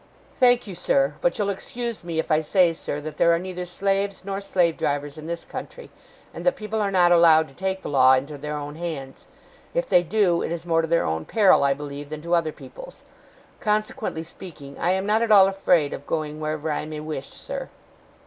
'Thank 0.35 0.65
you, 0.65 0.73
sir. 0.73 1.13
But 1.21 1.37
you'll 1.37 1.51
excuse 1.51 2.03
me 2.03 2.17
if 2.17 2.31
I 2.31 2.41
say, 2.41 2.73
sir, 2.73 2.99
that 3.01 3.17
there 3.17 3.31
are 3.33 3.37
neither 3.37 3.67
slaves 3.67 4.23
nor 4.25 4.41
slave 4.41 4.75
drivers 4.75 5.15
in 5.15 5.27
this 5.27 5.45
country, 5.45 5.91
and 6.33 6.43
that 6.43 6.55
people 6.55 6.81
are 6.81 6.89
not 6.89 7.11
allowed 7.11 7.47
to 7.49 7.53
take 7.53 7.83
the 7.83 7.89
law 7.89 8.13
into 8.13 8.35
their 8.35 8.57
own 8.57 8.77
hands. 8.77 9.27
If 9.75 9.85
they 9.87 10.01
do, 10.01 10.41
it 10.41 10.51
is 10.51 10.65
more 10.65 10.81
to 10.81 10.87
their 10.87 11.05
own 11.05 11.25
peril, 11.25 11.63
I 11.63 11.75
believe, 11.75 12.09
than 12.09 12.23
to 12.23 12.33
other 12.33 12.51
people's. 12.51 13.03
Consequently 13.59 14.23
speaking, 14.23 14.75
I 14.79 14.89
am 14.89 15.05
not 15.05 15.21
at 15.21 15.31
all 15.31 15.45
afraid 15.47 15.93
of 15.93 16.07
going 16.07 16.39
wherever 16.39 16.71
I 16.71 16.85
may 16.87 16.99
wish, 16.99 17.29
sir. 17.29 17.69